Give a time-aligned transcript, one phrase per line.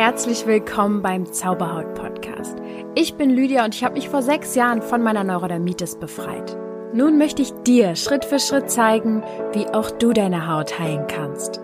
[0.00, 2.56] Herzlich willkommen beim Zauberhaut Podcast.
[2.94, 6.56] Ich bin Lydia und ich habe mich vor sechs Jahren von meiner Neurodermitis befreit.
[6.94, 9.22] Nun möchte ich dir Schritt für Schritt zeigen,
[9.52, 11.60] wie auch du deine Haut heilen kannst.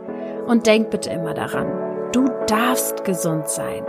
[0.46, 3.82] Und denk bitte immer daran, du darfst gesund sein.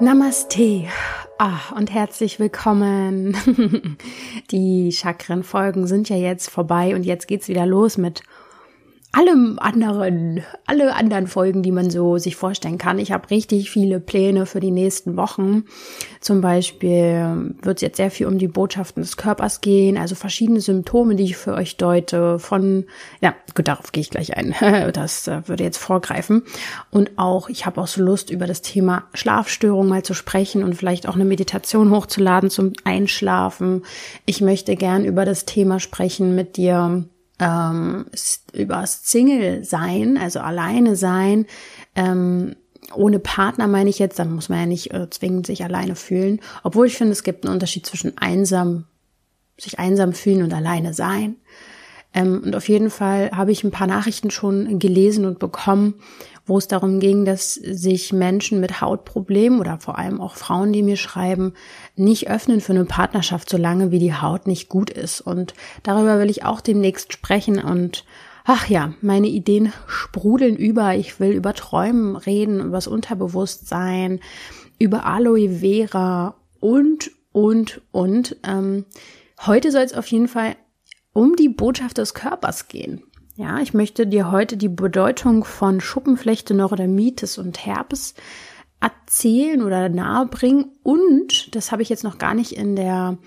[0.00, 0.88] Namaste.
[1.38, 3.36] Ah, und herzlich willkommen.
[4.50, 8.24] Die Chakrenfolgen sind ja jetzt vorbei und jetzt geht's wieder los mit
[9.12, 12.98] allem anderen, alle anderen Folgen, die man so sich vorstellen kann.
[12.98, 15.64] Ich habe richtig viele Pläne für die nächsten Wochen.
[16.20, 20.60] Zum Beispiel wird es jetzt sehr viel um die Botschaften des Körpers gehen, also verschiedene
[20.60, 22.38] Symptome, die ich für euch deute.
[22.38, 22.84] Von,
[23.22, 24.54] ja, gut, darauf gehe ich gleich ein.
[24.98, 26.42] Das äh, würde jetzt vorgreifen.
[26.90, 30.74] Und auch, ich habe auch so Lust, über das Thema Schlafstörung mal zu sprechen und
[30.74, 33.82] vielleicht auch eine Meditation hochzuladen zum Einschlafen.
[34.26, 37.04] Ich möchte gern über das Thema sprechen mit dir
[37.38, 38.06] ähm,
[38.52, 41.46] über Single sein, also alleine sein,
[41.94, 42.56] ähm,
[42.94, 46.40] ohne Partner meine ich jetzt, dann muss man ja nicht äh, zwingend sich alleine fühlen.
[46.62, 48.86] Obwohl ich finde, es gibt einen Unterschied zwischen einsam,
[49.58, 51.36] sich einsam fühlen und alleine sein.
[52.14, 55.94] Ähm, und auf jeden Fall habe ich ein paar Nachrichten schon gelesen und bekommen,
[56.46, 60.82] wo es darum ging, dass sich Menschen mit Hautproblemen oder vor allem auch Frauen, die
[60.82, 61.52] mir schreiben,
[61.94, 65.20] nicht öffnen für eine Partnerschaft, solange wie die Haut nicht gut ist.
[65.20, 68.04] Und darüber will ich auch demnächst sprechen und
[68.50, 70.94] Ach ja, meine Ideen sprudeln über.
[70.94, 74.20] Ich will über Träumen reden, über das Unterbewusstsein,
[74.78, 78.36] über Aloe Vera und, und, und.
[78.44, 78.86] Ähm,
[79.44, 80.56] heute soll es auf jeden Fall
[81.18, 83.02] um die Botschaft des Körpers gehen.
[83.34, 88.14] Ja, ich möchte dir heute die Bedeutung von Schuppenflechte, Neurodermitis und Herpes
[88.80, 90.66] erzählen oder nahebringen.
[90.84, 93.18] Und, das habe ich jetzt noch gar nicht in der,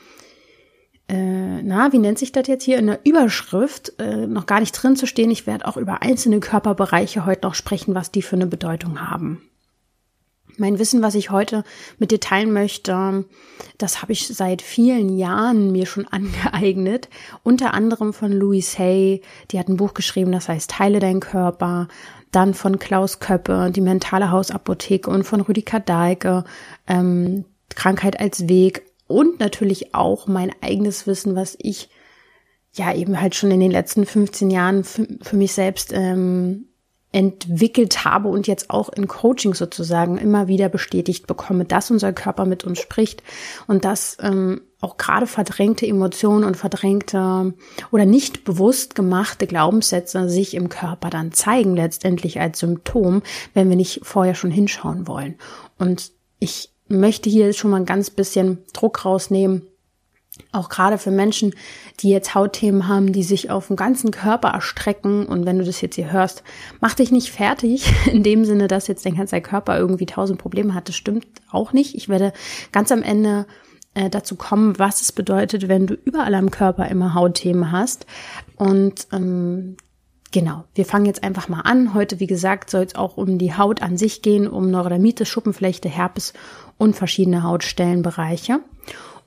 [1.09, 4.71] äh, na, wie nennt sich das jetzt hier, in der Überschrift äh, noch gar nicht
[4.71, 5.29] drin zu stehen.
[5.29, 9.41] Ich werde auch über einzelne Körperbereiche heute noch sprechen, was die für eine Bedeutung haben.
[10.57, 11.63] Mein Wissen, was ich heute
[11.97, 13.25] mit dir teilen möchte,
[13.77, 17.09] das habe ich seit vielen Jahren mir schon angeeignet.
[17.43, 19.21] Unter anderem von Louise Hay,
[19.51, 21.87] die hat ein Buch geschrieben, das heißt Teile dein Körper.
[22.31, 26.45] Dann von Klaus Köppe, die mentale Hausapotheke und von Rüdiger Dahlke,
[26.87, 28.83] ähm, Krankheit als Weg.
[29.07, 31.89] Und natürlich auch mein eigenes Wissen, was ich
[32.73, 36.67] ja eben halt schon in den letzten 15 Jahren für, mich selbst ähm,
[37.11, 42.45] entwickelt habe und jetzt auch in Coaching sozusagen immer wieder bestätigt bekomme, dass unser Körper
[42.45, 43.21] mit uns spricht
[43.67, 47.53] und dass ähm, auch gerade verdrängte Emotionen und verdrängte
[47.91, 53.21] oder nicht bewusst gemachte Glaubenssätze sich im Körper dann zeigen, letztendlich als Symptom,
[53.53, 55.35] wenn wir nicht vorher schon hinschauen wollen.
[55.77, 59.67] Und ich möchte hier schon mal ein ganz bisschen Druck rausnehmen,
[60.51, 61.53] auch gerade für Menschen,
[61.99, 65.25] die jetzt Hautthemen haben, die sich auf den ganzen Körper erstrecken.
[65.25, 66.43] Und wenn du das jetzt hier hörst,
[66.79, 67.91] mach dich nicht fertig.
[68.11, 70.89] In dem Sinne, dass jetzt dein ganzer Körper irgendwie tausend Probleme hat.
[70.89, 71.95] Das stimmt auch nicht.
[71.95, 72.33] Ich werde
[72.71, 73.45] ganz am Ende
[73.93, 78.05] äh, dazu kommen, was es bedeutet, wenn du überall am Körper immer Hautthemen hast.
[78.57, 79.77] Und ähm,
[80.33, 81.93] Genau, wir fangen jetzt einfach mal an.
[81.93, 85.89] Heute, wie gesagt, soll es auch um die Haut an sich gehen, um Neurodermitis, Schuppenflechte,
[85.89, 86.31] Herpes
[86.77, 88.61] und verschiedene Hautstellenbereiche.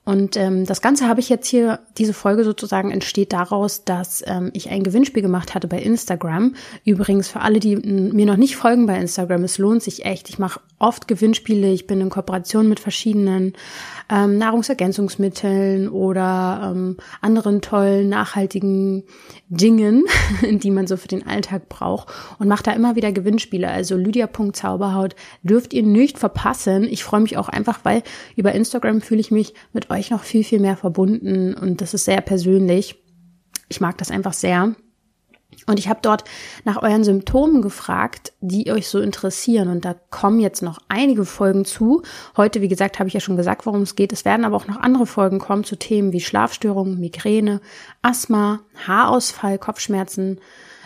[0.04, 4.50] Und ähm, das Ganze habe ich jetzt hier, diese Folge sozusagen entsteht daraus, dass ähm,
[4.52, 6.54] ich ein Gewinnspiel gemacht hatte bei Instagram.
[6.84, 10.28] Übrigens für alle, die mir noch nicht folgen bei Instagram, es lohnt sich echt.
[10.28, 13.54] Ich mache oft Gewinnspiele, ich bin in Kooperation mit verschiedenen
[14.10, 19.04] ähm, Nahrungsergänzungsmitteln oder ähm, anderen tollen, nachhaltigen
[19.48, 20.04] Dingen,
[20.42, 23.68] die man so für den Alltag braucht und mache da immer wieder Gewinnspiele.
[23.68, 26.84] Also lydia.zauberhaut dürft ihr nicht verpassen.
[26.84, 28.02] Ich freue mich auch einfach, weil
[28.36, 32.04] über Instagram fühle ich mich mit euch noch viel, viel mehr verbunden und das ist
[32.04, 32.96] sehr persönlich.
[33.68, 34.74] Ich mag das einfach sehr.
[35.66, 36.24] Und ich habe dort
[36.64, 39.68] nach euren Symptomen gefragt, die euch so interessieren.
[39.68, 42.02] Und da kommen jetzt noch einige Folgen zu.
[42.36, 44.12] Heute, wie gesagt, habe ich ja schon gesagt, worum es geht.
[44.12, 47.60] Es werden aber auch noch andere Folgen kommen zu Themen wie Schlafstörungen, Migräne,
[48.02, 50.40] Asthma, Haarausfall, Kopfschmerzen,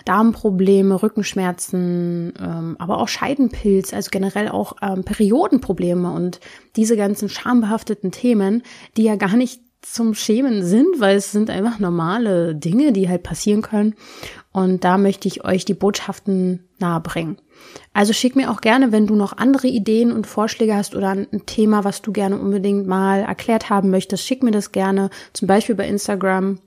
[0.05, 6.41] Darmprobleme, Rückenschmerzen, ähm, aber auch Scheidenpilz, also generell auch ähm, Periodenprobleme und
[6.77, 8.63] diese ganzen schambehafteten Themen,
[8.97, 13.23] die ja gar nicht zum Schämen sind, weil es sind einfach normale Dinge, die halt
[13.23, 13.95] passieren können.
[14.53, 17.39] Und da möchte ich euch die Botschaften nahebringen.
[17.93, 21.47] Also schick mir auch gerne, wenn du noch andere Ideen und Vorschläge hast oder ein
[21.47, 25.11] Thema, was du gerne unbedingt mal erklärt haben möchtest, schick mir das gerne.
[25.33, 26.61] Zum Beispiel bei Instagram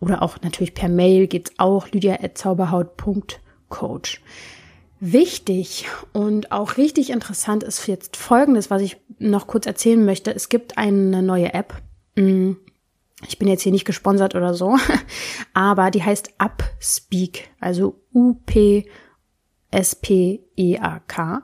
[0.00, 4.22] oder auch natürlich per Mail geht's auch lydia.zauberhaut.coach.
[5.02, 10.34] Wichtig und auch richtig interessant ist jetzt Folgendes, was ich noch kurz erzählen möchte.
[10.34, 11.80] Es gibt eine neue App.
[13.26, 14.76] Ich bin jetzt hier nicht gesponsert oder so,
[15.54, 18.88] aber die heißt Upspeak, also U-P
[19.70, 21.42] S-P-E-A-K.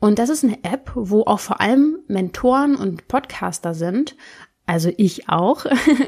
[0.00, 4.16] Und das ist eine App, wo auch vor allem Mentoren und Podcaster sind.
[4.66, 5.64] Also ich auch.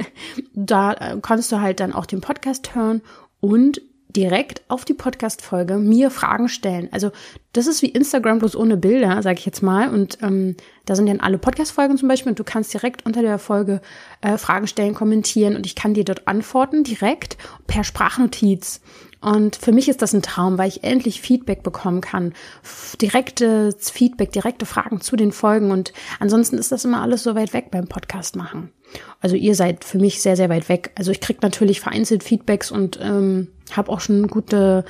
[0.54, 3.02] da äh, kannst du halt dann auch den Podcast hören
[3.40, 3.80] und
[4.16, 6.88] direkt auf die Podcast-Folge mir Fragen stellen.
[6.92, 7.10] Also
[7.52, 9.88] das ist wie Instagram bloß ohne Bilder, sage ich jetzt mal.
[9.88, 13.38] Und ähm, da sind dann alle Podcast-Folgen zum Beispiel und du kannst direkt unter der
[13.38, 13.80] Folge
[14.20, 17.36] äh, Fragen stellen, kommentieren und ich kann dir dort antworten direkt
[17.66, 18.80] per Sprachnotiz.
[19.20, 22.32] Und für mich ist das ein Traum, weil ich endlich Feedback bekommen kann.
[23.00, 25.70] Direktes Feedback, direkte Fragen zu den Folgen.
[25.70, 28.72] Und ansonsten ist das immer alles so weit weg beim Podcast machen.
[29.20, 30.92] Also ihr seid für mich sehr, sehr weit weg.
[30.94, 34.84] Also ich krieg natürlich vereinzelt Feedbacks und ähm, habe auch schon gute,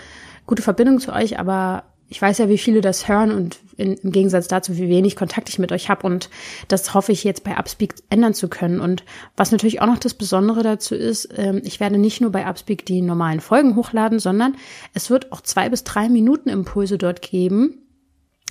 [0.46, 4.10] gute Verbindung zu euch, aber ich weiß ja, wie viele das hören und in, im
[4.10, 6.06] Gegensatz dazu, wie wenig Kontakt ich mit euch habe.
[6.06, 6.28] Und
[6.66, 8.80] das hoffe ich jetzt bei Upspeak ändern zu können.
[8.80, 9.04] Und
[9.36, 12.84] was natürlich auch noch das Besondere dazu ist, ähm, ich werde nicht nur bei Upspeak
[12.84, 14.56] die normalen Folgen hochladen, sondern
[14.92, 17.78] es wird auch zwei bis drei Minuten Impulse dort geben,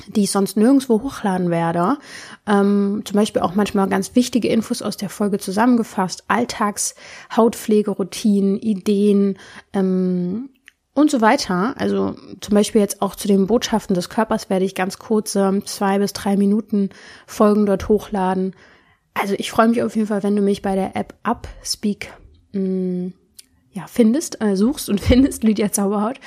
[0.07, 1.97] die ich sonst nirgendwo hochladen werde.
[2.47, 6.95] Ähm, zum Beispiel auch manchmal ganz wichtige Infos aus der Folge zusammengefasst, Alltags,
[7.35, 9.37] Hautpflegeroutinen, Ideen,
[9.73, 10.49] ähm,
[10.99, 11.75] und so weiter.
[11.77, 15.97] Also zum Beispiel jetzt auch zu den Botschaften des Körpers werde ich ganz kurze zwei
[15.97, 16.89] bis drei Minuten
[17.25, 18.55] Folgen dort hochladen.
[19.13, 22.13] Also ich freue mich auf jeden Fall, wenn du mich bei der App Upspeak
[22.53, 23.13] mh, mm,
[23.71, 26.19] ja, findest, äh, suchst und findest, Lydia Zauberhaut,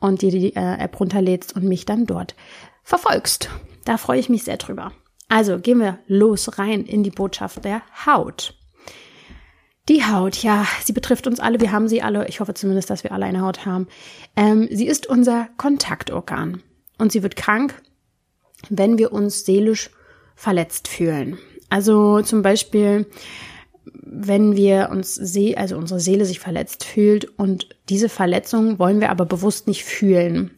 [0.00, 2.34] und dir die äh, App runterlädst und mich dann dort
[2.88, 3.50] verfolgst.
[3.84, 4.92] Da freue ich mich sehr drüber.
[5.28, 8.54] Also gehen wir los rein in die Botschaft der Haut.
[9.90, 12.26] Die Haut, ja, sie betrifft uns alle, wir haben sie alle.
[12.28, 13.88] Ich hoffe zumindest, dass wir alle eine Haut haben.
[14.36, 16.62] Ähm, sie ist unser Kontaktorgan
[16.96, 17.74] und sie wird krank,
[18.70, 19.90] wenn wir uns seelisch
[20.34, 21.38] verletzt fühlen.
[21.68, 23.06] Also zum Beispiel,
[23.84, 29.10] wenn wir uns sehen, also unsere Seele sich verletzt fühlt und diese Verletzung wollen wir
[29.10, 30.52] aber bewusst nicht fühlen.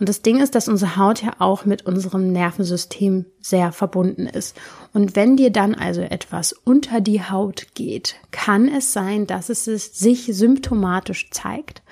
[0.00, 4.56] Und das Ding ist, dass unsere Haut ja auch mit unserem Nervensystem sehr verbunden ist.
[4.94, 9.66] Und wenn dir dann also etwas unter die Haut geht, kann es sein, dass es
[9.66, 11.82] sich symptomatisch zeigt.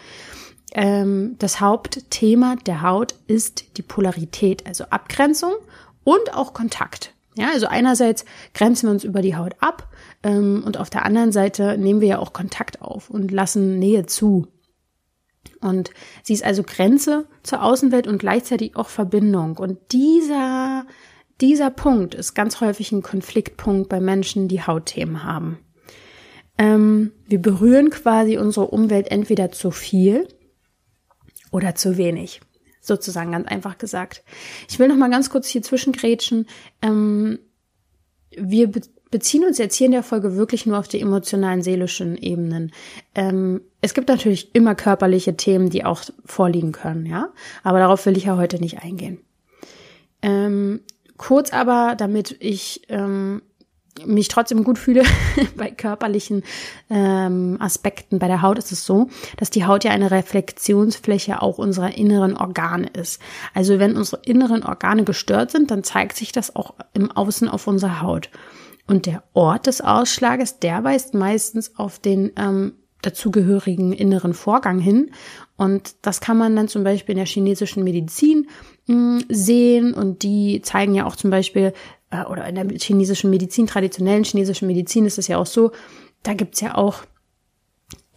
[0.73, 5.53] Ähm, das Hauptthema der Haut ist die Polarität, also Abgrenzung
[6.03, 7.13] und auch Kontakt.
[7.35, 8.25] Ja, also einerseits
[8.55, 9.87] grenzen wir uns über die Haut ab
[10.23, 14.07] ähm, und auf der anderen Seite nehmen wir ja auch Kontakt auf und lassen Nähe
[14.07, 14.49] zu.
[15.61, 15.91] Und
[16.23, 19.57] sie ist also Grenze zur Außenwelt und gleichzeitig auch Verbindung.
[19.57, 20.87] Und dieser,
[21.41, 25.59] dieser Punkt ist ganz häufig ein Konfliktpunkt bei Menschen, die Hautthemen haben.
[26.59, 30.29] Ähm, wir berühren quasi unsere Umwelt entweder zu viel
[31.51, 32.41] oder zu wenig.
[32.81, 34.25] Sozusagen ganz einfach gesagt.
[34.69, 36.47] Ich will noch mal ganz kurz hier zwischengrätschen.
[36.83, 37.39] Ähm,
[38.31, 38.71] wir
[39.11, 42.73] beziehen uns jetzt hier in der Folge wirklich nur auf die emotionalen, seelischen Ebenen.
[43.15, 47.31] Ähm, es gibt natürlich immer körperliche Themen, die auch vorliegen können, ja.
[47.63, 49.19] Aber darauf will ich ja heute nicht eingehen.
[50.23, 50.81] Ähm,
[51.17, 53.43] kurz aber, damit ich ähm,
[54.07, 55.03] mich trotzdem gut fühle
[55.57, 56.45] bei körperlichen
[56.91, 58.19] ähm, Aspekten.
[58.19, 62.37] Bei der Haut ist es so, dass die Haut ja eine Reflexionsfläche auch unserer inneren
[62.37, 63.21] Organe ist.
[63.55, 67.67] Also wenn unsere inneren Organe gestört sind, dann zeigt sich das auch im Außen auf
[67.67, 68.31] unserer Haut.
[68.89, 75.11] Und der Ort des Ausschlages, der weist meistens auf den ähm, dazugehörigen inneren Vorgang hin.
[75.57, 78.49] Und das kann man dann zum Beispiel in der chinesischen Medizin
[78.87, 79.95] mh, hm, sehen.
[79.95, 81.75] Und die zeigen ja auch zum Beispiel,
[82.11, 85.71] äh, oder in der chinesischen Medizin, traditionellen chinesischen Medizin ist es ja auch so,
[86.23, 87.05] da gibt's ja auch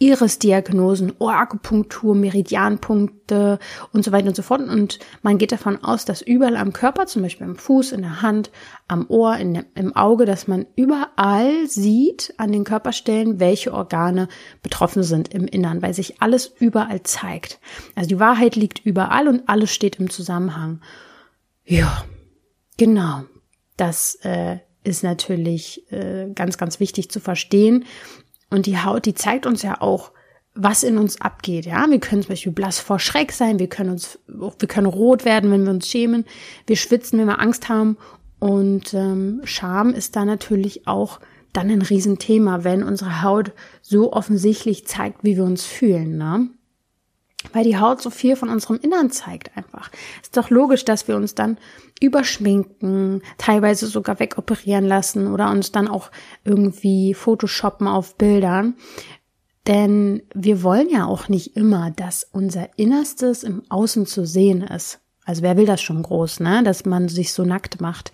[0.02, 3.60] Iris-Diagnosen, Ohrakupunktur, Meridianpunkte
[3.92, 4.60] und so weiter und so fort.
[4.60, 8.20] Und man geht davon aus, dass überall am Körper, zum Beispiel am Fuß, in der
[8.20, 8.50] Hand,
[8.88, 14.26] am Ohr, in, im Auge, dass man überall sieht an den Körperstellen, welche Organe
[14.60, 17.60] betroffen sind im Innern, weil sich alles überall zeigt.
[17.94, 20.80] Also die Wahrheit liegt überall und alles steht im Zusammenhang.
[21.64, 22.04] Ja,
[22.76, 23.22] genau.
[23.76, 27.84] Das äh, ist natürlich äh, ganz, ganz wichtig zu verstehen.
[28.52, 30.12] Und die Haut, die zeigt uns ja auch,
[30.54, 31.64] was in uns abgeht.
[31.64, 35.24] Ja, wir können zum Beispiel blass vor Schreck sein, wir können uns, wir können rot
[35.24, 36.26] werden, wenn wir uns schämen,
[36.66, 37.96] wir schwitzen, wenn wir Angst haben.
[38.38, 41.20] Und ähm, Scham ist da natürlich auch
[41.54, 46.18] dann ein Riesenthema, wenn unsere Haut so offensichtlich zeigt, wie wir uns fühlen.
[46.18, 46.48] Ne?
[47.52, 49.90] Weil die Haut so viel von unserem Innern zeigt einfach.
[50.22, 51.58] Ist doch logisch, dass wir uns dann
[52.00, 56.10] überschminken, teilweise sogar wegoperieren lassen oder uns dann auch
[56.44, 58.74] irgendwie photoshoppen auf Bildern.
[59.66, 64.98] Denn wir wollen ja auch nicht immer, dass unser Innerstes im Außen zu sehen ist.
[65.24, 66.64] Also wer will das schon groß, ne?
[66.64, 68.10] Dass man sich so nackt macht.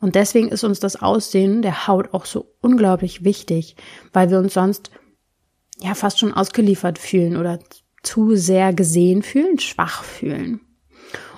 [0.00, 3.76] Und deswegen ist uns das Aussehen der Haut auch so unglaublich wichtig,
[4.12, 4.90] weil wir uns sonst
[5.78, 7.58] ja fast schon ausgeliefert fühlen oder
[8.06, 10.60] zu sehr gesehen fühlen, schwach fühlen.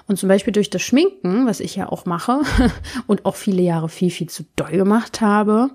[0.07, 2.41] Und zum Beispiel durch das Schminken, was ich ja auch mache
[3.07, 5.71] und auch viele Jahre viel, viel zu doll gemacht habe,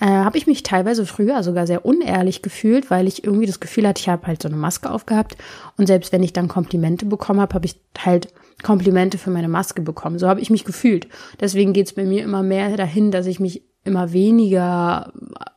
[0.00, 3.86] äh, habe ich mich teilweise früher sogar sehr unehrlich gefühlt, weil ich irgendwie das Gefühl
[3.86, 5.36] hatte, ich habe halt so eine Maske aufgehabt
[5.76, 9.82] und selbst wenn ich dann Komplimente bekommen habe, habe ich halt Komplimente für meine Maske
[9.82, 10.18] bekommen.
[10.18, 11.08] So habe ich mich gefühlt.
[11.38, 15.12] Deswegen geht's bei mir immer mehr dahin, dass ich mich immer weniger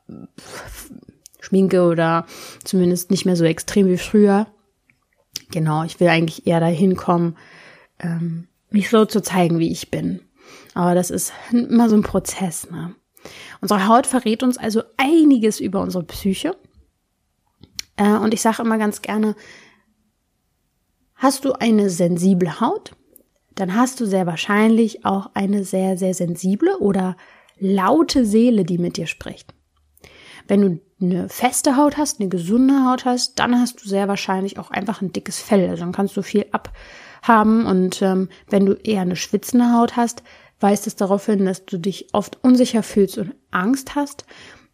[0.09, 0.13] äh,
[1.53, 2.25] schminke oder
[2.63, 4.47] zumindest nicht mehr so extrem wie früher.
[5.51, 7.37] Genau, ich will eigentlich eher dahin kommen,
[7.99, 10.21] ähm, mich so zu zeigen, wie ich bin.
[10.73, 12.69] Aber das ist immer so ein Prozess.
[12.71, 12.95] Ne?
[13.61, 16.55] Unsere Haut verrät uns also einiges über unsere Psyche.
[17.97, 19.35] Äh, und ich sage immer ganz gerne,
[21.15, 22.95] hast du eine sensible Haut,
[23.53, 27.15] dann hast du sehr wahrscheinlich auch eine sehr, sehr sensible oder
[27.59, 29.53] laute Seele, die mit dir spricht.
[30.47, 34.59] Wenn du eine feste Haut hast, eine gesunde Haut hast, dann hast du sehr wahrscheinlich
[34.59, 35.69] auch einfach ein dickes Fell.
[35.69, 37.65] Also dann kannst du viel abhaben.
[37.65, 40.23] Und ähm, wenn du eher eine schwitzende Haut hast,
[40.59, 44.25] weist es darauf hin, dass du dich oft unsicher fühlst und Angst hast.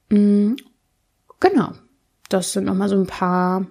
[0.09, 0.57] Mhm.
[1.39, 1.73] Genau.
[2.29, 3.65] Das sind nochmal so ein paar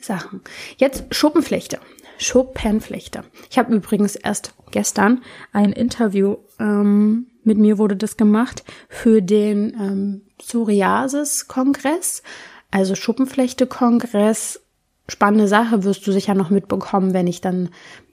[0.00, 0.42] Sachen.
[0.76, 1.78] Jetzt Schuppenflechte.
[2.18, 3.24] Schuppenflechte.
[3.50, 9.74] Ich habe übrigens erst gestern ein Interview ähm, mit mir wurde das gemacht für den
[9.78, 12.22] ähm, Psoriasis-Kongress,
[12.70, 14.60] also Schuppenflechte-Kongress.
[15.08, 17.70] Spannende Sache wirst du sicher noch mitbekommen, wenn ich dann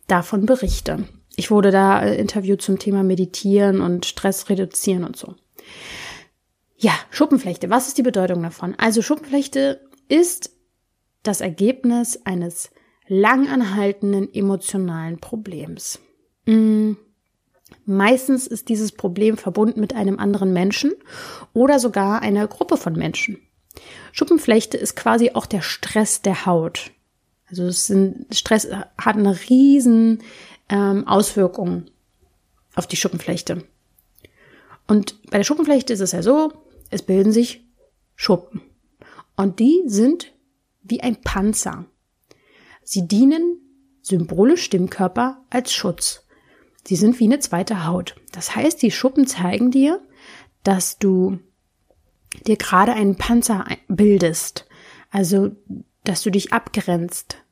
[0.08, 1.06] davon berichte.
[1.36, 5.36] Ich wurde da äh, interviewt zum Thema Meditieren und Stress reduzieren und so.
[6.78, 7.70] Ja, Schuppenflechte.
[7.70, 8.76] Was ist die Bedeutung davon?
[8.78, 10.52] Also Schuppenflechte ist
[11.24, 12.72] das Ergebnis eines
[13.08, 16.00] langanhaltenden emotionalen Problems.
[16.46, 16.94] Mm.
[17.86, 20.94] Meistens ist dieses Problem verbunden mit einem anderen Menschen
[21.54, 23.40] oder sogar einer Gruppe von Menschen.
[24.12, 26.92] Schuppenflechte ist quasi auch der Stress der Haut.
[27.50, 30.24] Also sind, Stress hat eine riesen
[30.70, 31.86] ähm, Auswirkung
[32.76, 33.64] auf die Schuppenflechte.
[34.88, 36.54] Und bei der Schuppenflechte ist es ja so,
[36.90, 37.66] es bilden sich
[38.16, 38.62] Schuppen.
[39.36, 40.34] Und die sind
[40.84, 41.86] wie ein Panzer.
[42.84, 43.60] Sie dienen
[44.02, 46.27] symbolisch dem Körper als Schutz.
[46.88, 48.16] Sie sind wie eine zweite Haut.
[48.32, 50.00] Das heißt, die Schuppen zeigen dir,
[50.64, 51.40] dass du
[52.46, 54.68] dir gerade einen Panzer bildest.
[55.12, 55.52] Also,
[56.06, 57.44] dass du dich abgrenzt.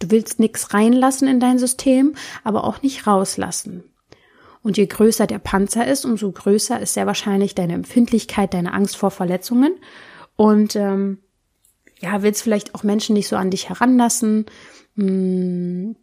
[0.00, 3.84] Du willst nichts reinlassen in dein System, aber auch nicht rauslassen.
[4.64, 8.96] Und je größer der Panzer ist, umso größer ist sehr wahrscheinlich deine Empfindlichkeit, deine Angst
[8.96, 9.76] vor Verletzungen.
[10.34, 11.18] Und ähm,
[12.00, 14.46] ja, willst vielleicht auch Menschen nicht so an dich heranlassen.
[14.96, 15.94] Hm,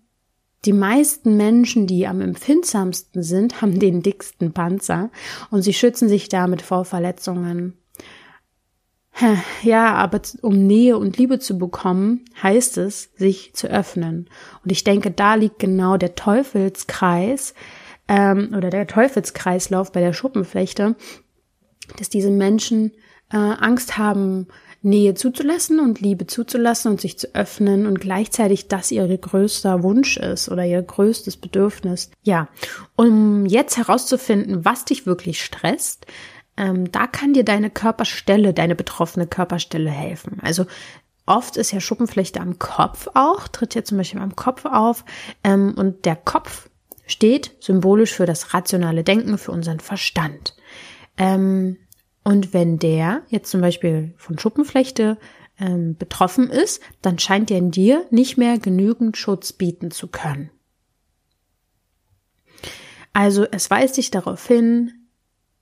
[0.66, 5.10] die meisten Menschen, die am empfindsamsten sind, haben den dicksten Panzer
[5.52, 7.78] und sie schützen sich damit vor Verletzungen.
[9.64, 14.30] Ja, aber um Nähe und Liebe zu bekommen, heißt es, sich zu öffnen.
[14.64, 17.54] Und ich denke, da liegt genau der Teufelskreis
[18.08, 20.96] ähm, oder der Teufelskreislauf bei der Schuppenflechte,
[21.98, 22.94] dass diese Menschen
[23.32, 24.48] äh, Angst haben,
[24.82, 30.18] Nähe zuzulassen und Liebe zuzulassen und sich zu öffnen und gleichzeitig das ihr größter Wunsch
[30.18, 32.12] ist oder ihr größtes Bedürfnis.
[32.24, 32.48] Ja,
[32.96, 36.06] um jetzt herauszufinden, was dich wirklich stresst,
[36.56, 40.38] ähm, da kann dir deine Körperstelle, deine betroffene Körperstelle helfen.
[40.42, 40.66] Also
[41.26, 45.04] oft ist ja Schuppenflechte am Kopf auch, tritt ja zum Beispiel am Kopf auf
[45.44, 46.70] ähm, und der Kopf
[47.06, 50.56] steht symbolisch für das rationale Denken, für unseren Verstand.
[51.18, 51.78] Ähm,
[52.24, 55.18] und wenn der jetzt zum Beispiel von Schuppenflechte
[55.60, 60.50] ähm, betroffen ist, dann scheint er in dir nicht mehr genügend Schutz bieten zu können.
[63.14, 64.92] Also es weist dich darauf hin,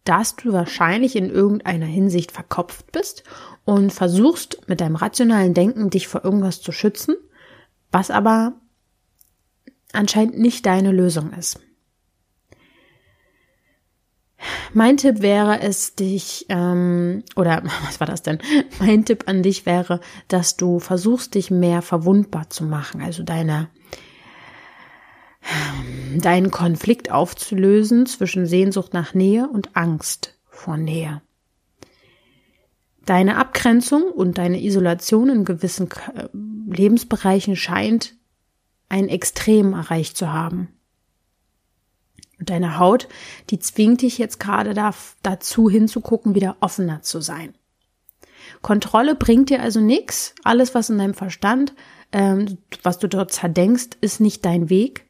[0.03, 3.23] dass du wahrscheinlich in irgendeiner Hinsicht verkopft bist
[3.65, 7.15] und versuchst mit deinem rationalen Denken dich vor irgendwas zu schützen,
[7.91, 8.53] was aber
[9.91, 11.59] anscheinend nicht deine Lösung ist.
[14.73, 18.39] Mein Tipp wäre es, dich, ähm, oder was war das denn?
[18.79, 23.69] Mein Tipp an dich wäre, dass du versuchst, dich mehr verwundbar zu machen, also deine,
[26.17, 31.21] deinen Konflikt aufzulösen zwischen Sehnsucht nach Nähe und Angst vor Nähe.
[33.05, 35.87] Deine Abgrenzung und deine Isolation in gewissen
[36.67, 38.15] Lebensbereichen scheint
[38.89, 40.76] ein Extrem erreicht zu haben.
[42.39, 43.07] Und deine Haut,
[43.49, 47.53] die zwingt dich jetzt gerade da, dazu hinzugucken, wieder offener zu sein.
[48.61, 50.35] Kontrolle bringt dir also nichts.
[50.43, 51.73] Alles, was in deinem Verstand,
[52.11, 55.05] ähm, was du dort zerdenkst, ist nicht dein Weg.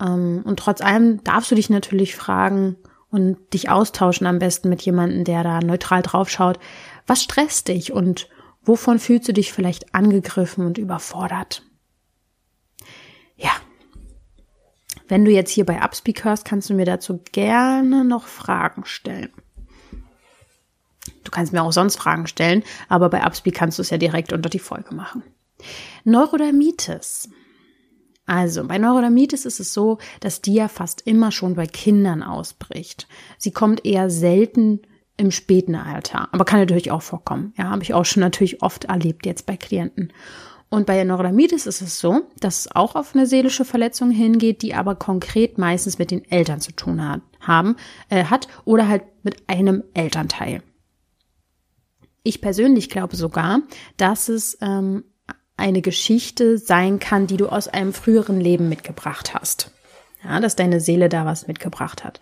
[0.00, 2.76] Ähm, und trotz allem darfst du dich natürlich fragen
[3.10, 6.58] und dich austauschen am besten mit jemandem, der da neutral draufschaut.
[7.06, 8.28] Was stresst dich und
[8.62, 11.62] wovon fühlst du dich vielleicht angegriffen und überfordert?
[13.36, 13.52] Ja,
[15.10, 19.30] Wenn du jetzt hier bei Upspeak hörst, kannst du mir dazu gerne noch Fragen stellen.
[21.24, 24.32] Du kannst mir auch sonst Fragen stellen, aber bei Upspeak kannst du es ja direkt
[24.32, 25.24] unter die Folge machen.
[26.04, 27.28] Neurodermitis.
[28.24, 33.08] Also bei Neurodermitis ist es so, dass die ja fast immer schon bei Kindern ausbricht.
[33.36, 34.80] Sie kommt eher selten
[35.16, 37.52] im späten Alter, aber kann natürlich auch vorkommen.
[37.58, 40.12] Ja, habe ich auch schon natürlich oft erlebt jetzt bei Klienten.
[40.70, 44.62] Und bei der Neurodermitis ist es so, dass es auch auf eine seelische Verletzung hingeht,
[44.62, 47.76] die aber konkret meistens mit den Eltern zu tun hat, haben,
[48.08, 50.62] äh, hat oder halt mit einem Elternteil.
[52.22, 53.62] Ich persönlich glaube sogar,
[53.96, 55.04] dass es ähm,
[55.56, 59.72] eine Geschichte sein kann, die du aus einem früheren Leben mitgebracht hast.
[60.22, 62.20] Ja, dass deine Seele da was mitgebracht hat.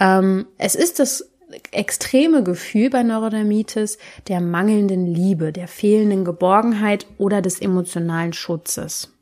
[0.00, 1.29] Ähm, es ist das
[1.72, 9.12] extreme Gefühl bei Neurodermitis der mangelnden Liebe, der fehlenden Geborgenheit oder des emotionalen Schutzes.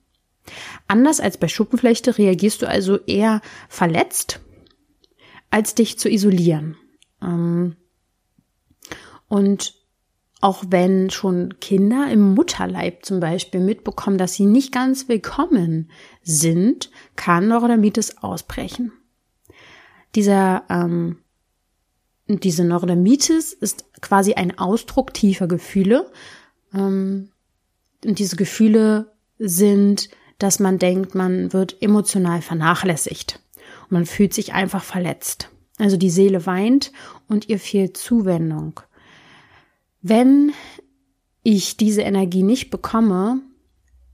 [0.87, 4.41] Anders als bei Schuppenflechte reagierst du also eher verletzt,
[5.51, 6.77] als dich zu isolieren.
[7.23, 7.77] Ähm,
[9.29, 9.75] und
[10.41, 15.91] auch wenn schon Kinder im Mutterleib zum Beispiel mitbekommen, dass sie nicht ganz willkommen
[16.23, 18.93] sind, kann Neurodermitis ausbrechen.
[20.15, 21.19] Dieser ähm,
[22.29, 26.11] diese Neurodermitis ist quasi ein Ausdruck tiefer Gefühle.
[26.75, 27.31] Ähm,
[28.05, 30.09] und diese Gefühle sind,
[30.39, 33.41] dass man denkt, man wird emotional vernachlässigt.
[33.85, 35.51] Und man fühlt sich einfach verletzt.
[35.79, 36.93] Also die Seele weint
[37.29, 38.81] und ihr fehlt Zuwendung.
[40.03, 40.53] Wenn
[41.43, 43.41] ich diese Energie nicht bekomme,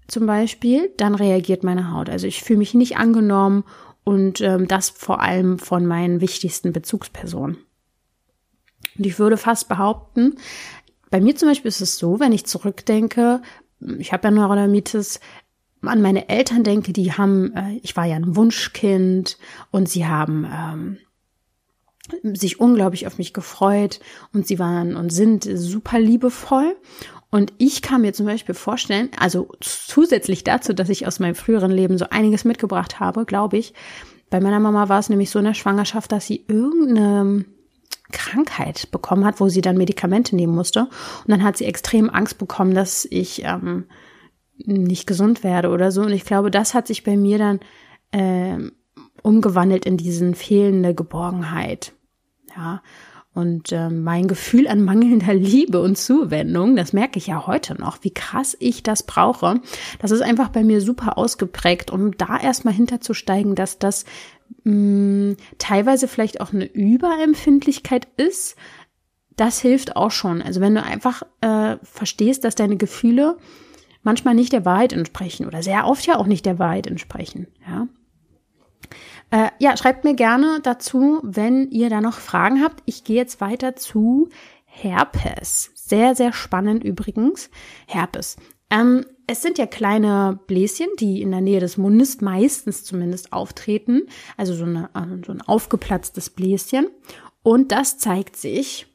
[0.06, 2.10] zum Beispiel, dann reagiert meine Haut.
[2.10, 3.64] Also ich fühle mich nicht angenommen
[4.04, 7.56] und ähm, das vor allem von meinen wichtigsten Bezugspersonen.
[8.96, 10.36] Und ich würde fast behaupten,
[11.10, 13.40] bei mir zum Beispiel ist es so, wenn ich zurückdenke,
[13.98, 15.20] ich habe ja Neurodermitis,
[15.82, 19.38] an meine Eltern denke, die haben, äh, ich war ja ein Wunschkind
[19.70, 20.98] und sie haben ähm,
[22.34, 24.00] sich unglaublich auf mich gefreut
[24.32, 26.76] und sie waren und sind super liebevoll.
[27.30, 31.72] Und ich kann mir zum Beispiel vorstellen, also zusätzlich dazu, dass ich aus meinem früheren
[31.72, 33.74] Leben so einiges mitgebracht habe, glaube ich,
[34.30, 37.44] bei meiner Mama war es nämlich so in der Schwangerschaft, dass sie irgendeine
[38.12, 40.82] Krankheit bekommen hat, wo sie dann Medikamente nehmen musste.
[40.82, 43.86] Und dann hat sie extrem Angst bekommen, dass ich ähm,
[44.56, 46.02] nicht gesund werde oder so.
[46.02, 47.60] Und ich glaube, das hat sich bei mir dann
[48.12, 48.72] ähm,
[49.22, 51.92] umgewandelt in diesen fehlende Geborgenheit.
[52.56, 52.82] Ja.
[53.34, 57.98] Und äh, mein Gefühl an mangelnder Liebe und Zuwendung, das merke ich ja heute noch,
[58.02, 59.60] wie krass ich das brauche.
[59.98, 61.90] Das ist einfach bei mir super ausgeprägt.
[61.90, 64.04] Um da erstmal hinterzusteigen, dass das
[64.64, 68.56] mh, teilweise vielleicht auch eine Überempfindlichkeit ist,
[69.36, 70.42] das hilft auch schon.
[70.42, 73.36] Also wenn du einfach äh, verstehst, dass deine Gefühle
[74.02, 77.88] manchmal nicht der Wahrheit entsprechen oder sehr oft ja auch nicht der Wahrheit entsprechen, ja.
[79.30, 82.82] Äh, ja, schreibt mir gerne dazu, wenn ihr da noch Fragen habt.
[82.84, 84.28] Ich gehe jetzt weiter zu
[84.64, 85.72] Herpes.
[85.74, 87.50] Sehr, sehr spannend übrigens.
[87.86, 88.36] Herpes.
[88.70, 94.02] Ähm, es sind ja kleine Bläschen, die in der Nähe des Mundes meistens zumindest auftreten.
[94.36, 96.88] Also so, eine, äh, so ein aufgeplatztes Bläschen.
[97.42, 98.86] Und das zeigt sich,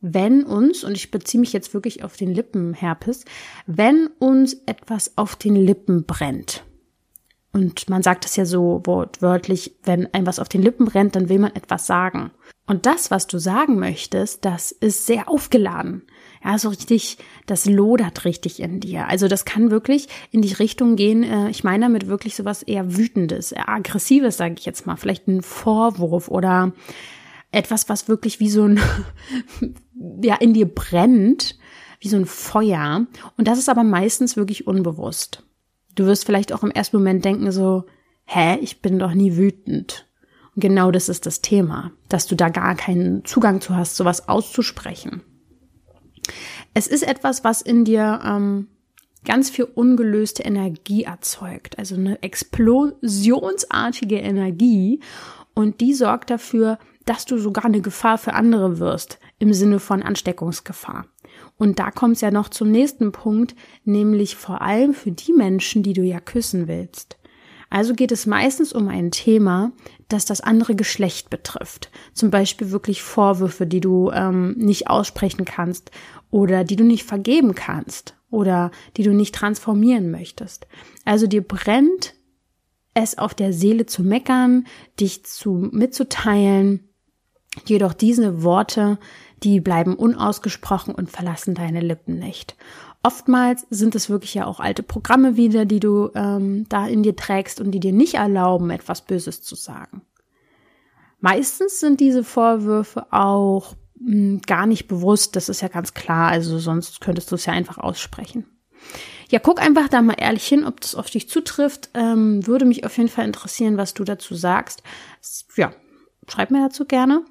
[0.00, 3.24] wenn uns, und ich beziehe mich jetzt wirklich auf den Lippenherpes,
[3.66, 6.64] wenn uns etwas auf den Lippen brennt.
[7.52, 11.28] Und man sagt es ja so wortwörtlich, wenn ein was auf den Lippen brennt, dann
[11.28, 12.30] will man etwas sagen.
[12.66, 16.02] Und das, was du sagen möchtest, das ist sehr aufgeladen.
[16.44, 19.08] Ja, so richtig, das lodert richtig in dir.
[19.08, 22.96] Also das kann wirklich in die Richtung gehen, äh, ich meine damit wirklich sowas eher
[22.96, 24.96] Wütendes, eher Aggressives, sage ich jetzt mal.
[24.96, 26.72] Vielleicht ein Vorwurf oder
[27.52, 28.80] etwas, was wirklich wie so ein,
[30.22, 31.58] ja, in dir brennt,
[32.00, 33.06] wie so ein Feuer.
[33.36, 35.44] Und das ist aber meistens wirklich unbewusst.
[35.94, 37.84] Du wirst vielleicht auch im ersten Moment denken so,
[38.24, 40.08] hä, ich bin doch nie wütend.
[40.54, 44.28] Und genau das ist das Thema, dass du da gar keinen Zugang zu hast, sowas
[44.28, 45.22] auszusprechen.
[46.74, 48.68] Es ist etwas, was in dir ähm,
[49.24, 55.00] ganz viel ungelöste Energie erzeugt, also eine explosionsartige Energie
[55.54, 60.02] und die sorgt dafür, dass du sogar eine Gefahr für andere wirst, im Sinne von
[60.02, 61.06] Ansteckungsgefahr.
[61.58, 63.54] Und da kommt es ja noch zum nächsten Punkt,
[63.84, 67.16] nämlich vor allem für die Menschen, die du ja küssen willst.
[67.72, 69.72] Also geht es meistens um ein Thema,
[70.08, 71.90] das das andere Geschlecht betrifft.
[72.12, 75.90] Zum Beispiel wirklich Vorwürfe, die du ähm, nicht aussprechen kannst
[76.30, 80.66] oder die du nicht vergeben kannst oder die du nicht transformieren möchtest.
[81.06, 82.12] Also dir brennt
[82.92, 84.66] es auf der Seele zu meckern,
[85.00, 86.90] dich zu mitzuteilen,
[87.64, 88.98] jedoch diese Worte,
[89.44, 92.54] die bleiben unausgesprochen und verlassen deine Lippen nicht.
[93.02, 97.16] Oftmals sind es wirklich ja auch alte Programme wieder, die du ähm, da in dir
[97.16, 100.02] trägst und die dir nicht erlauben, etwas Böses zu sagen.
[101.20, 106.30] Meistens sind diese Vorwürfe auch mh, hm, gar nicht bewusst, das ist ja ganz klar,
[106.30, 108.46] also sonst könntest du es ja einfach aussprechen.
[109.30, 111.88] Ja, guck einfach da mal ehrlich hin, ob das auf dich zutrifft.
[111.94, 114.82] Ähm, würde mich auf jeden Fall interessieren, was du dazu sagst.
[115.56, 115.72] Ja,
[116.28, 117.24] schreib mir dazu gerne.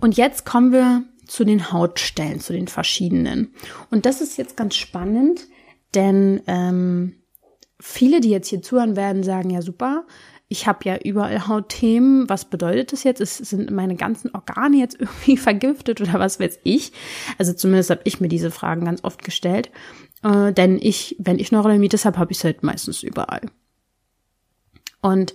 [0.00, 3.54] Und jetzt kommen wir zu den Hautstellen, zu den verschiedenen.
[3.90, 5.46] Und das ist jetzt ganz spannend,
[5.94, 7.14] denn ähm,
[7.78, 10.06] viele, die jetzt hier zuhören werden, sagen ja super,
[10.48, 12.28] ich habe ja überall Hautthemen.
[12.28, 13.20] Was bedeutet das jetzt?
[13.20, 16.92] Es sind meine ganzen Organe jetzt irgendwie vergiftet oder was weiß ich?
[17.38, 19.70] Also zumindest habe ich mir diese Fragen ganz oft gestellt.
[20.24, 23.42] Äh, denn ich, wenn ich Neurodermitis habe, habe ich es halt meistens überall.
[25.00, 25.32] Und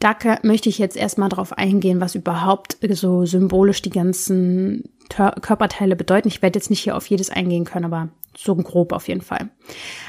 [0.00, 6.28] da möchte ich jetzt erstmal drauf eingehen, was überhaupt so symbolisch die ganzen Körperteile bedeuten.
[6.28, 9.50] Ich werde jetzt nicht hier auf jedes eingehen können, aber so grob auf jeden Fall.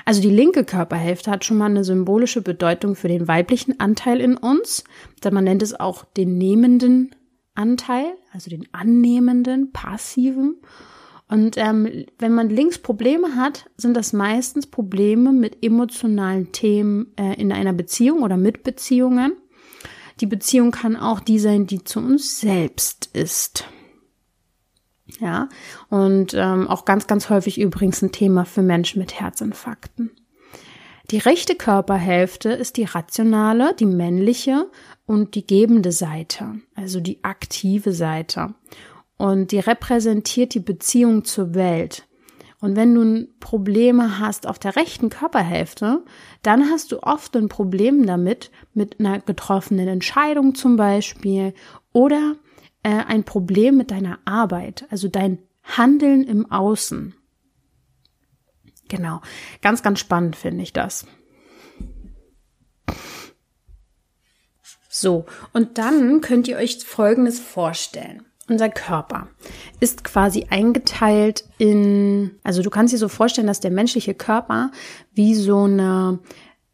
[0.06, 4.36] Also die linke Körperhälfte hat schon mal eine symbolische Bedeutung für den weiblichen Anteil in
[4.36, 4.84] uns.
[5.30, 7.16] Man nennt es auch den nehmenden
[7.56, 10.58] Anteil, also den annehmenden, passiven.
[11.30, 17.40] Und ähm, wenn man links Probleme hat, sind das meistens Probleme mit emotionalen Themen äh,
[17.40, 19.34] in einer Beziehung oder mit Beziehungen.
[20.20, 23.66] Die Beziehung kann auch die sein, die zu uns selbst ist.
[25.20, 25.48] Ja,
[25.90, 30.12] und ähm, auch ganz, ganz häufig übrigens ein Thema für Menschen mit Herzinfarkten.
[31.12, 34.70] Die rechte Körperhälfte ist die rationale, die männliche
[35.06, 38.54] und die gebende Seite, also die aktive Seite.
[39.16, 42.07] Und die repräsentiert die Beziehung zur Welt.
[42.60, 46.04] Und wenn du Probleme hast auf der rechten Körperhälfte,
[46.42, 51.54] dann hast du oft ein Problem damit, mit einer getroffenen Entscheidung zum Beispiel
[51.94, 52.36] oder
[52.82, 57.14] äh, ein Problem mit deiner Arbeit, also dein Handeln im Außen.
[58.88, 59.22] Genau,
[59.62, 61.06] ganz, ganz spannend finde ich das.
[64.90, 68.27] So, und dann könnt ihr euch Folgendes vorstellen.
[68.50, 69.28] Unser Körper
[69.82, 74.72] ist quasi eingeteilt in, also du kannst dir so vorstellen, dass der menschliche Körper
[75.14, 76.20] wie so eine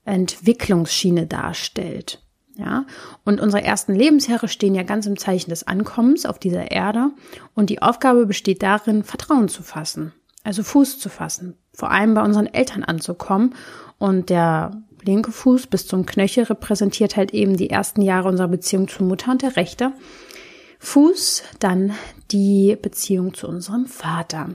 [0.05, 2.19] Entwicklungsschiene darstellt.
[2.55, 2.85] Ja,
[3.25, 7.09] und unsere ersten Lebensjahre stehen ja ganz im Zeichen des Ankommens auf dieser Erde
[7.55, 12.21] und die Aufgabe besteht darin, Vertrauen zu fassen, also Fuß zu fassen, vor allem bei
[12.21, 13.55] unseren Eltern anzukommen
[13.97, 18.87] und der linke Fuß bis zum Knöchel repräsentiert halt eben die ersten Jahre unserer Beziehung
[18.87, 19.91] zur Mutter und der rechte
[20.83, 21.93] Fuß dann
[22.31, 24.49] die Beziehung zu unserem Vater.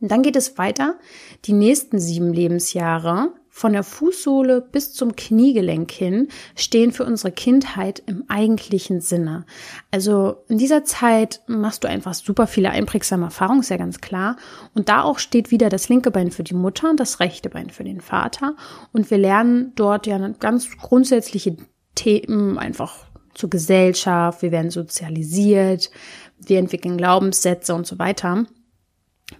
[0.00, 0.98] Und dann geht es weiter.
[1.44, 8.02] Die nächsten sieben Lebensjahre von der Fußsohle bis zum Kniegelenk hin stehen für unsere Kindheit
[8.06, 9.46] im eigentlichen Sinne.
[9.92, 14.36] Also in dieser Zeit machst du einfach super viele einprägsame Erfahrungen, ist ja ganz klar.
[14.74, 17.70] Und da auch steht wieder das linke Bein für die Mutter und das rechte Bein
[17.70, 18.56] für den Vater.
[18.92, 21.56] Und wir lernen dort ja ganz grundsätzliche
[21.94, 25.90] Themen einfach zur Gesellschaft, wir werden sozialisiert,
[26.38, 28.46] wir entwickeln Glaubenssätze und so weiter,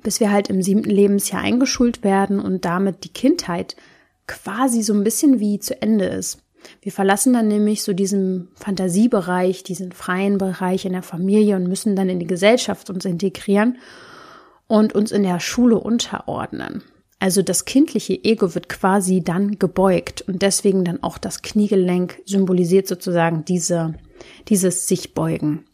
[0.02, 3.76] bis wir halt im siebten Lebensjahr eingeschult werden und damit die Kindheit
[4.26, 6.38] quasi so ein bisschen wie zu Ende ist.
[6.80, 11.94] Wir verlassen dann nämlich so diesen Fantasiebereich, diesen freien Bereich in der Familie und müssen
[11.94, 13.76] dann in die Gesellschaft uns integrieren
[14.66, 16.82] und uns in der Schule unterordnen.
[17.24, 22.86] Also das kindliche Ego wird quasi dann gebeugt und deswegen dann auch das Kniegelenk symbolisiert
[22.86, 23.94] sozusagen diese,
[24.48, 25.64] dieses sich beugen.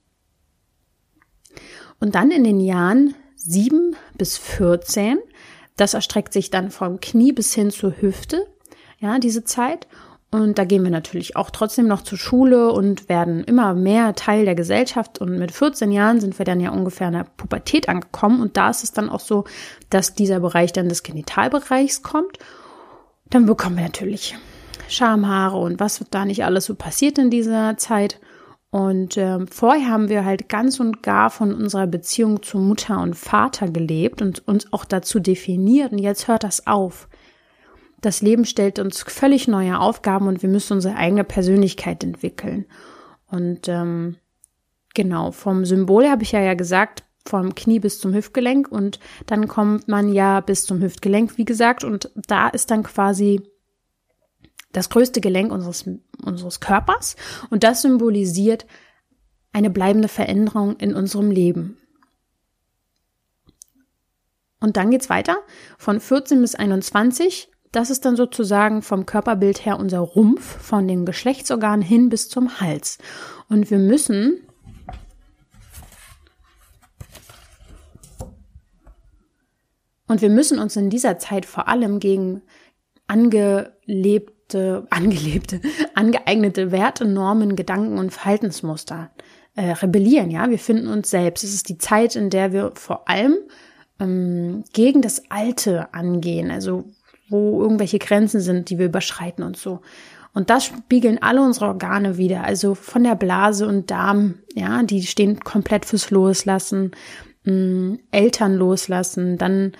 [1.98, 5.18] Und dann in den Jahren sieben bis 14,
[5.76, 8.46] das erstreckt sich dann vom Knie bis hin zur Hüfte,
[9.00, 9.88] ja, diese Zeit.
[10.32, 14.44] Und da gehen wir natürlich auch trotzdem noch zur Schule und werden immer mehr Teil
[14.44, 15.20] der Gesellschaft.
[15.20, 18.40] Und mit 14 Jahren sind wir dann ja ungefähr in der Pubertät angekommen.
[18.40, 19.44] Und da ist es dann auch so,
[19.90, 22.38] dass dieser Bereich dann des Genitalbereichs kommt.
[23.28, 24.36] Dann bekommen wir natürlich
[24.88, 28.20] Schamhaare und was da nicht alles so passiert in dieser Zeit.
[28.70, 33.16] Und äh, vorher haben wir halt ganz und gar von unserer Beziehung zu Mutter und
[33.16, 35.90] Vater gelebt und uns auch dazu definiert.
[35.90, 37.08] Und jetzt hört das auf.
[38.00, 42.66] Das Leben stellt uns völlig neue Aufgaben und wir müssen unsere eigene Persönlichkeit entwickeln.
[43.26, 44.16] Und ähm,
[44.94, 49.46] genau, vom Symbol habe ich ja, ja gesagt, vom Knie bis zum Hüftgelenk und dann
[49.46, 53.42] kommt man ja bis zum Hüftgelenk, wie gesagt, und da ist dann quasi
[54.72, 55.88] das größte Gelenk unseres,
[56.24, 57.16] unseres Körpers
[57.50, 58.66] und das symbolisiert
[59.52, 61.76] eine bleibende Veränderung in unserem Leben.
[64.60, 65.38] Und dann geht's weiter
[65.78, 71.04] von 14 bis 21 das ist dann sozusagen vom Körperbild her unser Rumpf, von den
[71.04, 72.98] Geschlechtsorganen hin bis zum Hals.
[73.48, 74.42] Und wir müssen
[80.10, 82.42] Und wir müssen uns in dieser Zeit vor allem gegen
[83.06, 85.60] angelebte, angelebte,
[85.94, 89.12] angeeignete Werte, Normen, Gedanken und Verhaltensmuster
[89.54, 90.32] äh, rebellieren.
[90.32, 91.44] Ja, wir finden uns selbst.
[91.44, 93.36] Es ist die Zeit, in der wir vor allem
[94.00, 96.50] ähm, gegen das Alte angehen.
[96.50, 96.86] Also
[97.30, 99.80] wo irgendwelche Grenzen sind, die wir überschreiten und so.
[100.32, 102.44] Und das spiegeln alle unsere Organe wieder.
[102.44, 106.92] Also von der Blase und Darm, ja, die stehen komplett fürs Loslassen,
[107.44, 109.72] mh, mm, Eltern loslassen, dann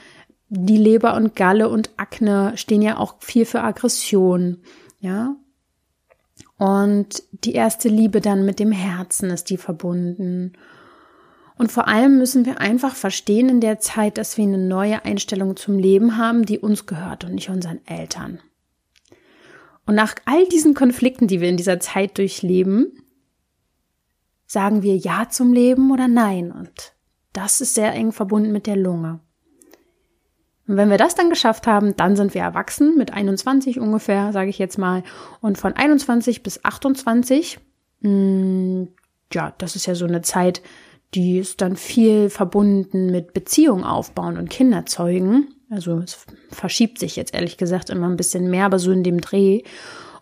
[0.49, 4.59] die Leber und Galle und Akne stehen ja auch viel für Aggression,
[4.99, 5.37] ja.
[6.59, 10.53] Und die erste Liebe dann mit dem Herzen ist die verbunden.
[11.61, 15.57] Und vor allem müssen wir einfach verstehen in der Zeit, dass wir eine neue Einstellung
[15.57, 18.39] zum Leben haben, die uns gehört und nicht unseren Eltern.
[19.85, 23.05] Und nach all diesen Konflikten, die wir in dieser Zeit durchleben,
[24.47, 26.51] sagen wir Ja zum Leben oder Nein.
[26.51, 26.95] Und
[27.35, 29.21] das ist sehr eng verbunden mit der Lunge.
[30.67, 34.49] Und wenn wir das dann geschafft haben, dann sind wir erwachsen, mit 21 ungefähr, sage
[34.49, 35.03] ich jetzt mal.
[35.43, 37.61] Und von 21 bis 28,
[38.01, 38.89] mh, mm,
[39.35, 40.63] ja, das ist ja so eine Zeit,
[41.15, 45.49] die ist dann viel verbunden mit Beziehung aufbauen und Kinder zeugen.
[45.69, 49.21] Also es verschiebt sich jetzt ehrlich gesagt immer ein bisschen mehr, aber so in dem
[49.21, 49.63] Dreh.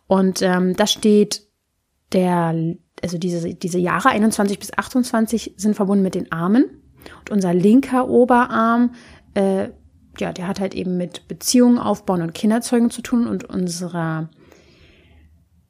[0.06, 1.46] Und ähm, da steht
[2.12, 2.54] der,
[3.02, 6.64] also diese, diese Jahre 21 bis 28 sind verbunden mit den Armen.
[7.20, 8.94] Und unser linker Oberarm
[9.34, 9.68] äh,
[10.20, 14.28] ja, der hat halt eben mit Beziehungen aufbauen und Kinderzeugen zu tun und unserer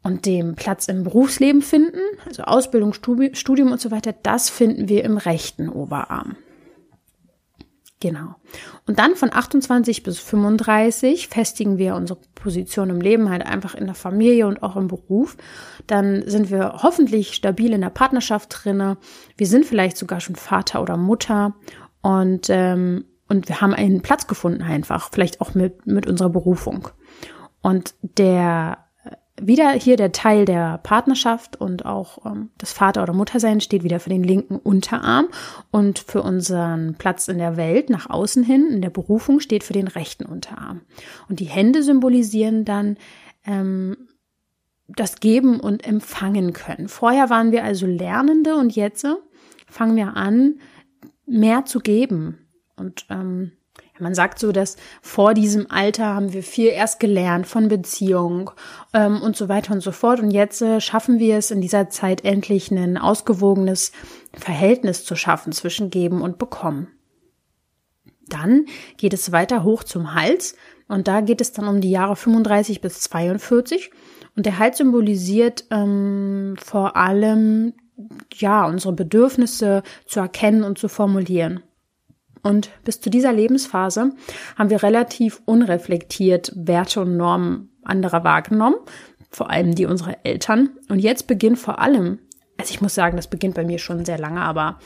[0.03, 5.05] und dem Platz im Berufsleben finden, also Ausbildung, Studium und so weiter, das finden wir
[5.05, 6.37] im rechten Oberarm.
[8.01, 8.37] Genau.
[8.87, 13.87] Und dann von 28 bis 35 festigen wir unsere Position im Leben halt einfach in
[13.87, 15.37] der Familie und auch im Beruf.
[15.89, 18.99] Dann sind wir hoffentlich stabil in der Partnerschaft drinne.
[19.37, 21.57] Wir sind vielleicht sogar schon Vater oder Mutter
[22.01, 26.89] und ähm, und wir haben einen Platz gefunden einfach, vielleicht auch mit, mit unserer Berufung.
[27.61, 28.79] Und der,
[29.40, 34.01] wieder hier der Teil der Partnerschaft und auch ähm, das Vater- oder Muttersein steht wieder
[34.01, 35.29] für den linken Unterarm
[35.70, 39.72] und für unseren Platz in der Welt nach außen hin, in der Berufung steht für
[39.72, 40.83] den rechten Unterarm.
[41.29, 42.96] Und die Hände symbolisieren dann
[43.44, 44.09] ähm,
[44.88, 46.88] das Geben und Empfangen können.
[46.88, 49.07] Vorher waren wir also Lernende und jetzt
[49.66, 50.61] fangen wir an,
[51.27, 52.48] mehr zu geben,
[52.79, 53.53] und ähm,
[54.01, 58.51] man sagt so, dass vor diesem Alter haben wir viel erst gelernt von Beziehung
[58.95, 60.21] ähm, und so weiter und so fort.
[60.21, 63.93] Und jetzt äh, schaffen wir es in dieser Zeit endlich ein ausgewogenes
[64.35, 66.89] Verhältnis zu schaffen zwischen Geben und Bekommen.
[68.29, 70.55] Dann geht es weiter hoch zum Hals
[70.87, 73.91] und da geht es dann um die Jahre 35 bis 42.
[74.37, 77.75] Und der Hals symbolisiert ähm, vor allem
[78.35, 81.63] ja unsere Bedürfnisse zu erkennen und zu formulieren.
[82.42, 84.12] Und bis zu dieser Lebensphase
[84.57, 88.77] haben wir relativ unreflektiert Werte und Normen anderer wahrgenommen,
[89.31, 90.70] vor allem die unserer Eltern.
[90.88, 92.18] Und jetzt beginnt vor allem,
[92.59, 94.79] also ich muss sagen, das beginnt bei mir schon sehr lange, aber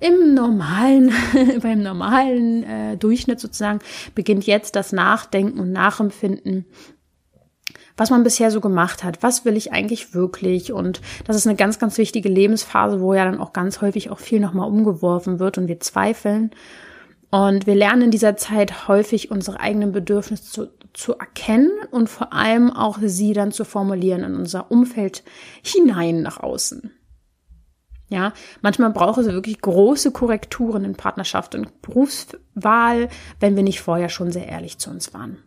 [0.00, 1.12] im normalen,
[1.62, 3.80] beim normalen äh, Durchschnitt sozusagen
[4.14, 6.66] beginnt jetzt das Nachdenken und Nachempfinden
[8.00, 9.22] was man bisher so gemacht hat.
[9.22, 10.72] Was will ich eigentlich wirklich?
[10.72, 14.18] Und das ist eine ganz, ganz wichtige Lebensphase, wo ja dann auch ganz häufig auch
[14.18, 16.50] viel nochmal umgeworfen wird und wir zweifeln.
[17.30, 22.32] Und wir lernen in dieser Zeit häufig unsere eigenen Bedürfnisse zu, zu erkennen und vor
[22.32, 25.22] allem auch sie dann zu formulieren in unser Umfeld
[25.62, 26.90] hinein nach außen.
[28.08, 34.08] Ja, manchmal braucht es wirklich große Korrekturen in Partnerschaft und Berufswahl, wenn wir nicht vorher
[34.08, 35.38] schon sehr ehrlich zu uns waren.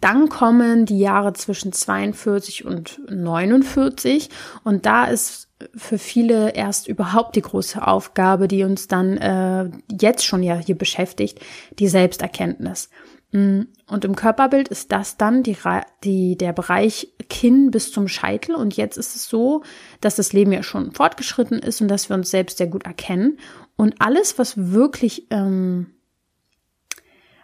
[0.00, 4.30] Dann kommen die Jahre zwischen 42 und 49
[4.64, 10.24] und da ist für viele erst überhaupt die große Aufgabe, die uns dann äh, jetzt
[10.24, 11.40] schon ja hier beschäftigt,
[11.78, 12.88] die Selbsterkenntnis.
[13.32, 15.56] Mm, und im Körperbild ist das dann die,
[16.04, 18.54] die, der Bereich Kinn bis zum Scheitel.
[18.54, 19.62] Und jetzt ist es so,
[20.00, 23.38] dass das Leben ja schon fortgeschritten ist und dass wir uns selbst sehr gut erkennen.
[23.76, 25.94] Und alles, was wirklich, ähm,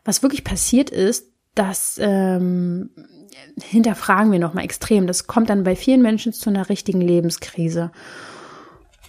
[0.04, 2.90] was wirklich passiert ist, das ähm,
[3.62, 5.06] hinterfragen wir nochmal extrem.
[5.06, 7.90] Das kommt dann bei vielen Menschen zu einer richtigen Lebenskrise.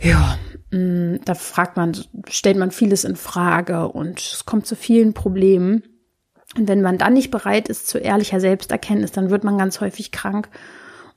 [0.01, 0.37] Ja,
[0.71, 1.97] mm, da fragt man,
[2.29, 5.83] stellt man vieles in Frage und es kommt zu vielen Problemen.
[6.55, 10.11] Und wenn man dann nicht bereit ist zu ehrlicher Selbsterkenntnis, dann wird man ganz häufig
[10.11, 10.49] krank.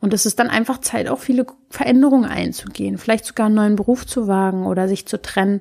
[0.01, 4.07] Und es ist dann einfach Zeit, auch viele Veränderungen einzugehen, vielleicht sogar einen neuen Beruf
[4.07, 5.61] zu wagen oder sich zu trennen.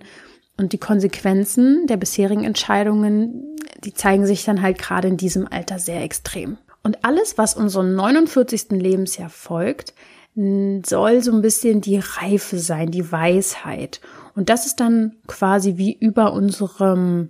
[0.57, 5.79] Und die Konsequenzen der bisherigen Entscheidungen, die zeigen sich dann halt gerade in diesem Alter
[5.79, 6.57] sehr extrem.
[6.89, 8.71] Und alles, was unserem 49.
[8.71, 9.93] Lebensjahr folgt,
[10.34, 14.02] soll so ein bisschen die Reife sein, die Weisheit.
[14.34, 17.30] Und das ist dann quasi wie über unserem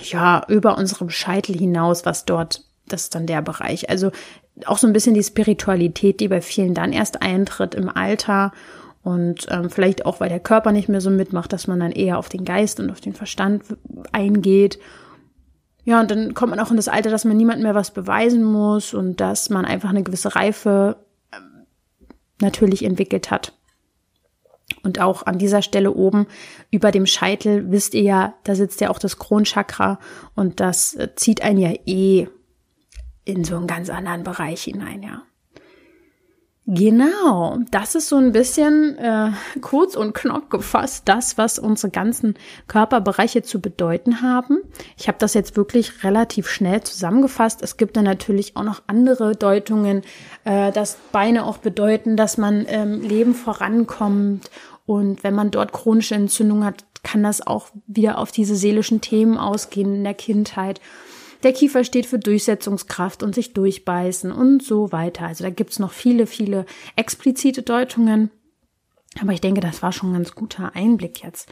[0.00, 3.88] ja, über unserem Scheitel hinaus, was dort, das ist dann der Bereich.
[3.88, 4.10] Also
[4.66, 8.50] auch so ein bisschen die Spiritualität, die bei vielen dann erst eintritt im Alter
[9.04, 12.18] und ähm, vielleicht auch, weil der Körper nicht mehr so mitmacht, dass man dann eher
[12.18, 13.62] auf den Geist und auf den Verstand
[14.10, 14.80] eingeht.
[15.84, 18.44] Ja, und dann kommt man auch in das Alter, dass man niemandem mehr was beweisen
[18.44, 20.96] muss und dass man einfach eine gewisse Reife
[21.32, 21.66] ähm,
[22.40, 23.52] natürlich entwickelt hat.
[24.84, 26.26] Und auch an dieser Stelle oben
[26.70, 29.98] über dem Scheitel, wisst ihr ja, da sitzt ja auch das Kronchakra
[30.34, 32.28] und das äh, zieht einen ja eh
[33.24, 35.22] in so einen ganz anderen Bereich hinein, ja.
[36.64, 42.34] Genau, das ist so ein bisschen äh, kurz und knapp gefasst, das, was unsere ganzen
[42.68, 44.58] Körperbereiche zu bedeuten haben.
[44.96, 47.62] Ich habe das jetzt wirklich relativ schnell zusammengefasst.
[47.62, 50.02] Es gibt dann natürlich auch noch andere Deutungen,
[50.44, 54.48] äh, dass Beine auch bedeuten, dass man ähm, Leben vorankommt.
[54.86, 59.36] Und wenn man dort chronische Entzündung hat, kann das auch wieder auf diese seelischen Themen
[59.36, 60.80] ausgehen in der Kindheit.
[61.42, 65.26] Der Kiefer steht für Durchsetzungskraft und sich durchbeißen und so weiter.
[65.26, 68.30] Also da gibt's noch viele, viele explizite Deutungen.
[69.20, 71.48] Aber ich denke, das war schon ein ganz guter Einblick jetzt.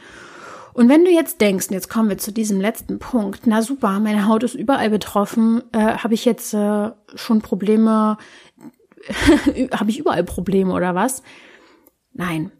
[0.73, 4.27] Und wenn du jetzt denkst, jetzt kommen wir zu diesem letzten Punkt, na super, meine
[4.27, 8.17] Haut ist überall betroffen, äh, habe ich jetzt äh, schon Probleme,
[9.73, 11.23] habe ich überall Probleme oder was?
[12.13, 12.51] Nein.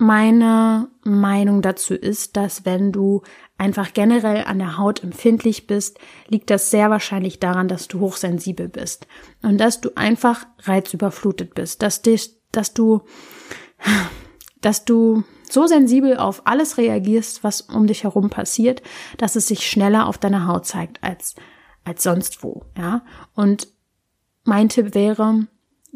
[0.00, 3.22] Meine Meinung dazu ist, dass wenn du
[3.58, 8.68] einfach generell an der Haut empfindlich bist, liegt das sehr wahrscheinlich daran, dass du hochsensibel
[8.68, 9.08] bist
[9.42, 13.02] und dass du einfach reizüberflutet bist, dass, dich, dass du,
[14.60, 18.82] dass du so sensibel auf alles reagierst, was um dich herum passiert,
[19.16, 21.34] dass es sich schneller auf deiner Haut zeigt als,
[21.84, 23.02] als sonst wo, ja.
[23.34, 23.66] Und
[24.44, 25.48] mein Tipp wäre,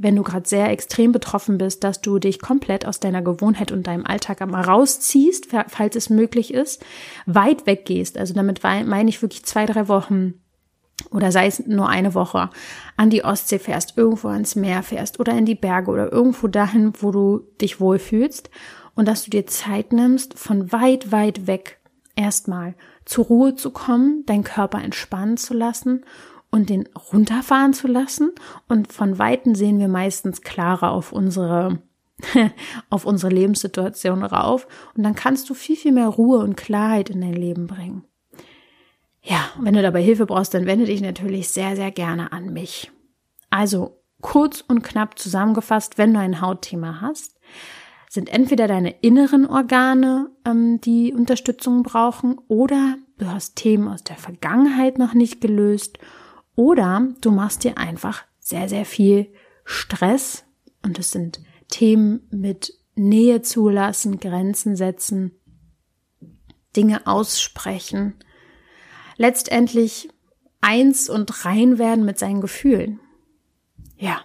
[0.02, 3.86] wenn du gerade sehr extrem betroffen bist, dass du dich komplett aus deiner Gewohnheit und
[3.86, 6.84] deinem Alltag einmal rausziehst, falls es möglich ist,
[7.26, 8.18] weit weggehst.
[8.18, 10.34] Also damit meine ich wirklich zwei, drei Wochen
[11.10, 12.50] oder sei es nur eine Woche
[12.96, 16.92] an die Ostsee fährst, irgendwo ans Meer fährst oder in die Berge oder irgendwo dahin,
[17.00, 18.50] wo du dich wohlfühlst
[18.94, 21.78] und dass du dir Zeit nimmst, von weit, weit weg
[22.16, 26.04] erstmal zur Ruhe zu kommen, deinen Körper entspannen zu lassen
[26.52, 28.30] und den runterfahren zu lassen.
[28.68, 31.82] Und von Weitem sehen wir meistens klarer auf unsere,
[32.90, 34.68] auf unsere Lebenssituation rauf.
[34.94, 38.04] Und dann kannst du viel, viel mehr Ruhe und Klarheit in dein Leben bringen.
[39.22, 42.92] Ja, wenn du dabei Hilfe brauchst, dann wende dich natürlich sehr, sehr gerne an mich.
[43.50, 47.38] Also kurz und knapp zusammengefasst, wenn du ein Hautthema hast,
[48.10, 54.16] sind entweder deine inneren Organe, ähm, die Unterstützung brauchen, oder du hast Themen aus der
[54.16, 55.98] Vergangenheit noch nicht gelöst
[56.54, 59.32] oder du machst dir einfach sehr, sehr viel
[59.64, 60.44] Stress
[60.82, 65.32] und es sind Themen mit Nähe zulassen, Grenzen setzen,
[66.76, 68.14] Dinge aussprechen,
[69.16, 70.08] letztendlich
[70.60, 73.00] eins und rein werden mit seinen Gefühlen.
[73.96, 74.22] Ja.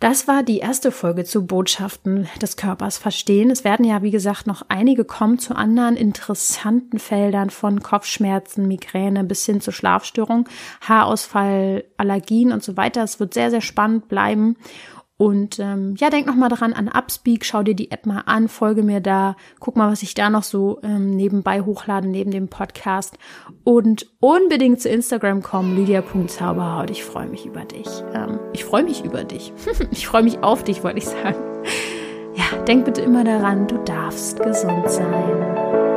[0.00, 3.50] Das war die erste Folge zu Botschaften des Körpers verstehen.
[3.50, 9.24] Es werden ja, wie gesagt, noch einige kommen zu anderen interessanten Feldern von Kopfschmerzen, Migräne
[9.24, 10.46] bis hin zu Schlafstörungen,
[10.80, 13.02] Haarausfall, Allergien und so weiter.
[13.02, 14.56] Es wird sehr, sehr spannend bleiben.
[15.20, 18.48] Und ähm, ja, denk noch mal daran an Upspeak, schau dir die App mal an,
[18.48, 22.48] folge mir da, guck mal, was ich da noch so ähm, nebenbei hochlade, neben dem
[22.48, 23.18] Podcast.
[23.62, 26.88] Und unbedingt zu Instagram kommen, lydia.zauberhaut.
[26.88, 27.86] Ich freue mich über dich.
[28.14, 29.52] Ähm, ich freue mich über dich.
[29.90, 31.36] ich freue mich auf dich, wollte ich sagen.
[32.34, 35.89] Ja, denk bitte immer daran, du darfst gesund sein.